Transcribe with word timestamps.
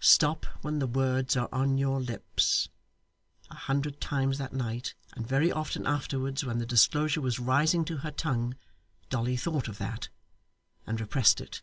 'Stop 0.00 0.46
when 0.62 0.78
the 0.78 0.86
words 0.86 1.36
are 1.36 1.50
on 1.52 1.76
your 1.76 2.00
lips.' 2.00 2.70
A 3.50 3.54
hundred 3.54 4.00
times 4.00 4.38
that 4.38 4.54
night, 4.54 4.94
and 5.12 5.26
very 5.28 5.52
often 5.52 5.86
afterwards, 5.86 6.42
when 6.42 6.56
the 6.56 6.64
disclosure 6.64 7.20
was 7.20 7.38
rising 7.38 7.84
to 7.84 7.98
her 7.98 8.10
tongue, 8.10 8.56
Dolly 9.10 9.36
thought 9.36 9.68
of 9.68 9.76
that, 9.76 10.08
and 10.86 10.98
repressed 10.98 11.42
it. 11.42 11.60